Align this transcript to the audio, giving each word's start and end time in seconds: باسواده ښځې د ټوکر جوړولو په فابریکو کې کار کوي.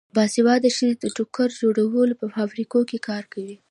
باسواده 0.15 0.69
ښځې 0.77 0.99
د 1.03 1.05
ټوکر 1.15 1.49
جوړولو 1.61 2.13
په 2.21 2.27
فابریکو 2.35 2.79
کې 2.89 2.97
کار 3.07 3.23
کوي. 3.33 3.55